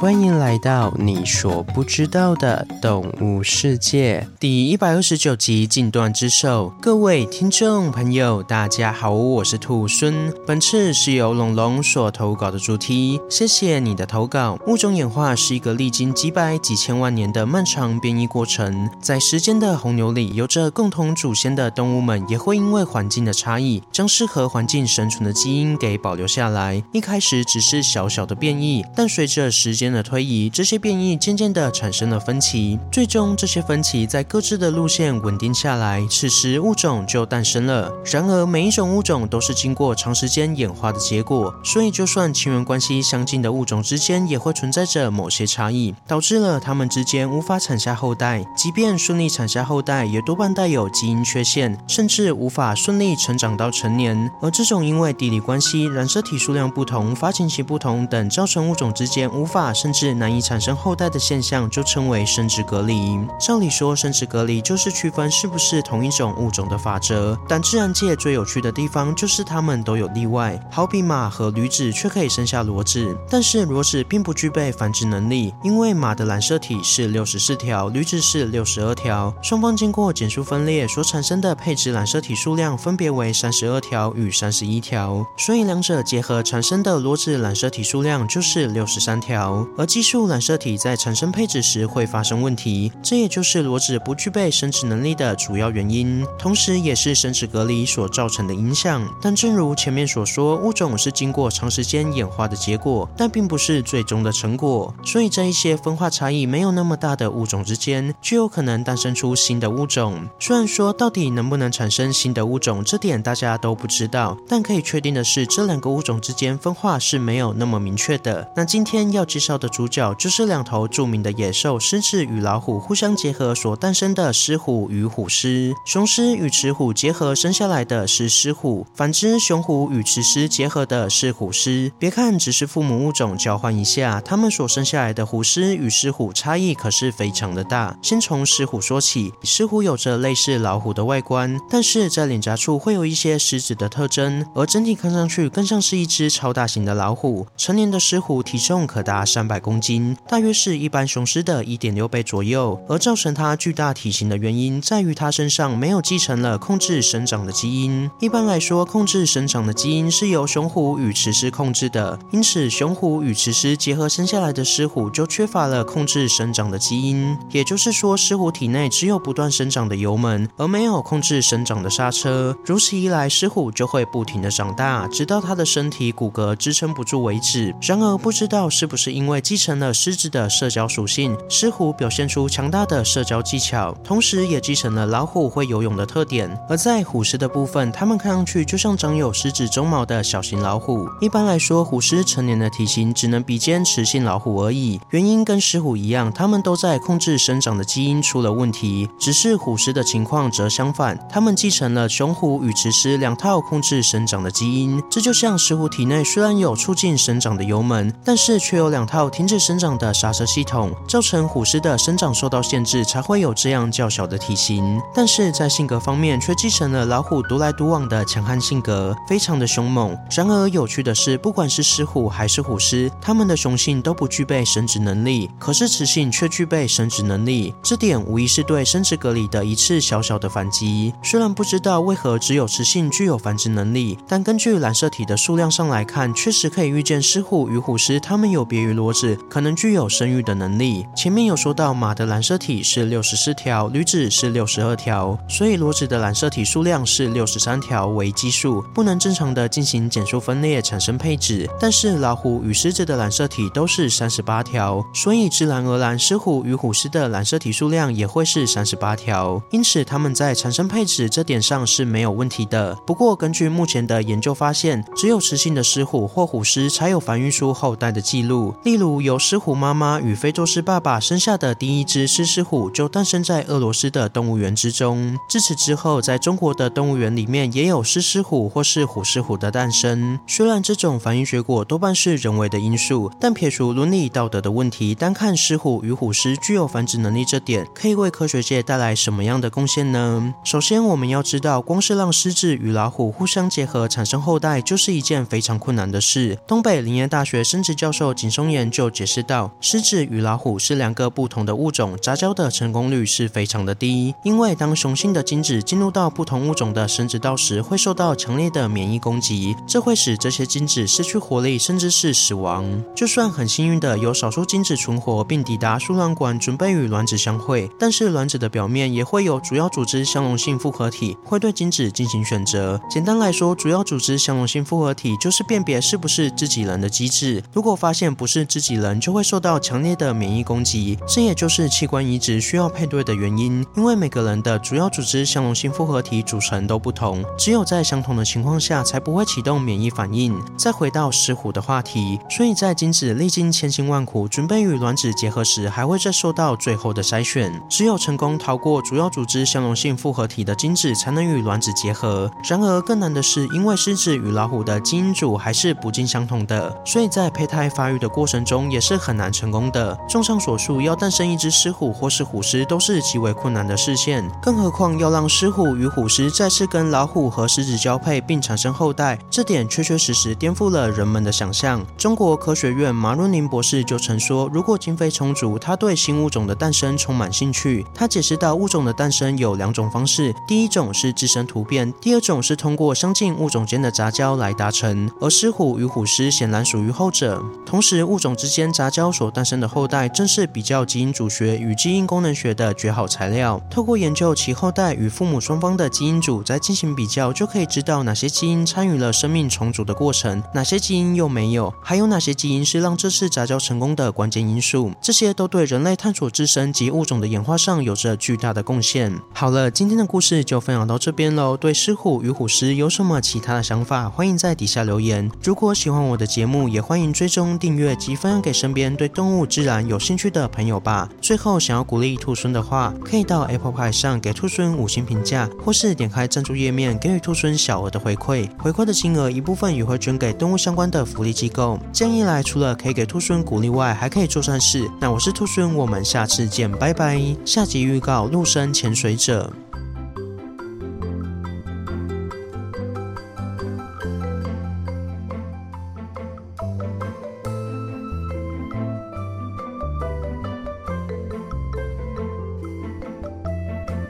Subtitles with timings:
[0.00, 6.72] 欢迎来到你所不知道的动物世界第一百二十九集禁断之兽。
[6.80, 10.32] 各位听众朋友，大家好，我是兔孙。
[10.46, 14.58] 本次是由龙龙所投稿的主题，谢谢你的投稿。
[14.68, 26.82] 物种演化是一个历经几百几千万年的漫长变异过程，在时间的洪流里，有着共同祖先的动物们也会因为环境的差异，将适合环境生存的基因给保留下来。
[26.90, 37.92] 一开始只是小小的变异，但随着时间的推移，这些变异渐渐地产生了分歧，最终这些分歧在各自的路线稳定下来，此时物种就诞生了。
[38.04, 48.44] 然而，每一种物种都是经过长时间演化的结果，所以就算亲缘关系相近的物种之间，也会存在着某些差异，导致了它们之间无法产下后代。
[48.56, 54.30] 即便顺利产下后代，也多半带有基因缺陷，甚至无法顺利成长到成年。
[54.40, 63.18] 而这种因为地理关系、染色体数量不同、发情期不同等，造成物种之间无法甚至难以产生后代的现象，就称为生殖隔离。
[63.40, 67.38] 照理说，生殖隔离就是区分是不是同一种物种的法则。
[67.48, 70.60] 但自然界最有趣的地方就是它们都有例外。
[70.70, 79.34] 好比马和驴子却可以生下骡子，但是骡子并不具备繁殖能力，因为马的染色体是六十四条，驴子是六十二条。
[79.42, 99.06] 双方经过减数分裂所产生的配置染色体数量分别为三十二条与三十一条，所以两者结合产生的骡子染色体数量就是六十三条，而奇数染色体在产生配置时会发生问题，这也就是骡子不具备生殖能力的主要原因，同时也是生殖隔离所造成的影响。
[99.22, 104.94] 但正如前面所说，物种是经过长时间演化的结果，但并不是最终的成果。
[105.04, 110.28] 所以在一些分化差异没有那么大的物种之间，就有可能诞生出新的物种。
[110.38, 118.50] 虽然说到底能不能产生新的物种，这点大家都不知道，但可以确定的是，这两个物种之间分化是没有那么明确的。
[118.56, 131.92] 那今天要介绍的主角就是两头著名的野兽狮子与老虎互相结合所诞生的狮虎与虎狮，雄狮与雌虎结合生下来的是狮虎，反之雄虎与雌狮结合的是虎狮。
[131.98, 137.96] 别看只是父母物种交换一下，他们所生下来的虎狮与狮虎差异可是非常的大。
[138.02, 147.46] 先从狮虎说起，狮虎有着类似老虎的外观，但是在脸颊处会有一些狮子的特征，而整体看上去更像是一只超大型的老虎。
[147.56, 152.80] 成年的狮虎体重可达三百公斤，大约是一般雄狮的一点六倍左右。
[152.88, 158.08] 而造成它巨大体型的原因，在于它身上没有继承了控制生长的基因。
[158.20, 167.36] 一般来说，控制生长的基因是由雄虎与雌狮控制的，因此雄虎与雌狮结合生下来的狮虎就缺乏了控制生长的基因。
[167.50, 172.56] 也就是说，狮虎体内只有不断生长的油门，而没有控制生长的刹车。
[172.64, 177.74] 如此一来，狮虎就会不停地长大，直到它的身体骨骼支撑不住为止。
[177.82, 186.54] 然而，不知道是不是因为为继承了狮子的社交属性，狮虎表现出强大的社交技巧，同时也继承了老虎会游泳的特点。
[186.68, 191.08] 而在虎狮的部分，它们看上去就像长有狮子鬃毛的小型老虎。
[191.22, 195.00] 一般来说，虎狮成年的体型只能比肩雌性老虎而已。
[195.10, 199.08] 原因跟狮虎一样，它们都在控制生长的基因出了问题。
[199.18, 205.02] 只是虎狮的情况则相反，它们继承了雄虎与雌狮两套控制生长的基因。
[205.10, 215.00] 这就像狮虎体内虽然有促进生长的油门，但是却有两套停止生长的刹车系统，造成虎狮的生长受到限制，才会有这样较小的体型。
[215.14, 220.16] 但是在性格方面，却继承了老虎独来独往的强悍性格，非常的凶猛。
[220.30, 227.74] 然而有趣的是，不管是狮虎还是虎狮，它们的雄性都不具备生殖能力，可是雌性却具备生殖能力。
[227.82, 231.12] 这点无疑是对生殖隔离的一次小小的反击。
[231.22, 241.06] 虽然不知道为何只有雌性具有繁殖能力，但根据染色体的数量上来看，确实可以预见狮虎与虎狮，它们有别于子，可能具有生育的能力。
[241.16, 251.68] 前面有说到马的染色体是六十四条，驴子是六十二条，所以骡子的染色体数量是六十三条为基数，不能正常的进行减数分裂产生配置。
[251.78, 262.94] 但是老虎与狮子的染色体都是三十八条，所以自然而然狮虎与虎狮的染色体数量也会是三十八条，因此它们在产生配置这点上是没有问题的。
[263.06, 275.38] 不过根据目前的研究发现，只有雌性的狮虎或虎狮才有繁育出后代的记录，如由狮虎妈妈与非洲狮爸爸生下的第一只狮狮虎就诞生在俄罗斯的动物园之中。
[275.48, 280.38] 自此之后，在中国的动物园里面也有狮狮虎或是虎狮虎的诞生。
[280.46, 290.54] 虽然这种繁育结果多半是人为的因素，但撇除伦理道德的问题，单看狮虎与虎狮具有繁殖能力这点，可以为科学界带来什么样的贡献呢？
[290.62, 296.58] 首先，我们要知道，光是让狮子与老虎互相结合产生后代，就是一件非常困难的事。
[296.66, 313.02] 东北林业大学生殖教授景松岩 就解释道，狮子与老虎是两个不同的物种，杂交的成功率是非常的低，因为当雄性的精子进入到不同物种的生殖道时，会受到强烈的免疫攻击，这会使这些精子失去活力，甚至是死亡。
[313.14, 323.00] 就算很幸运的有少数精子存活并抵达输卵管，准备与卵子相会，但是卵子的表面也会有主要组织相容性复合体，会对精子进行选择。
[323.10, 327.62] 简单来说，主要组织相容性复合体就是辨别是不是自己人的机制。
[327.72, 331.18] 如果发现不是自己人，就会受到强烈的免疫攻击。
[331.26, 340.60] 这也就是器官移植需要配对的原因，因为每个人的主要组织相容性复合体组成都不同，只有在相同的情况下，才不会启动免疫反应。
[340.76, 347.72] 再回到狮虎的话题，所以在精子历经千辛万苦，准备与卵子结合时，还会再受到最后的筛选。
[347.88, 352.50] 只有成功逃过主要组织相容性复合体的精子，才能与卵子结合。
[352.68, 360.16] 然而更难的是，因为狮子与老虎的基因组还是不尽相同的，所以在胚胎发育的过程中中也是很难成功的。
[360.28, 372.06] 综上所述，要诞生一只狮虎或是虎狮都是极为困难的事件，更何况要让狮虎与虎狮再次跟老虎和狮子交配并产生后代，这点确确实实颠覆了人们的想象。
[372.16, 378.06] 中国科学院马润宁博士就曾说，如果经费充足，他对新物种的诞生充满兴趣。
[378.14, 385.28] 他解释到，物种的诞生有两种方式，第一种是自身突变，第二种是通过相近物种间的杂交来达成。
[385.40, 387.60] 而狮虎与虎狮显然属于后者。
[387.84, 393.80] 同时，物种之间杂交所诞生的后代，正是比较基因组学与基因功能学的绝好材料。
[393.88, 405.10] 透过研究其后代与父母双方的基因组，再进行比较，就可以知道哪些基因参与了生命重组的过程，哪些基因又没有，还有哪些基因是让这次杂交成功的关键因素。
[405.22, 409.32] 这些都对人类探索自身及物种的演化上有着巨大的贡献。
[409.54, 411.78] 好了，今天的故事就分享到这边喽。
[411.78, 415.50] 对狮虎与虎狮有什么其他的想法，欢迎在底下留言。
[415.62, 421.28] 如果喜欢我的节目，也欢迎追踪订阅及分享给身边对动物自然有兴趣的朋友吧。
[421.42, 428.66] 最后，想要鼓励兔孙的话，可以到 Apple Pie 上给兔孙五星评价，或是点开赞助页面给予兔孙小额的回馈。
[428.78, 431.98] 回馈的金额一部分也会捐给动物相关的福利机构。
[432.14, 435.06] 这样一来，除了可以给兔孙鼓励外，还可以做善事。
[435.20, 437.38] 那我是兔孙，我们下次见，拜拜。
[437.66, 439.70] 下集预告：陆生潜水者。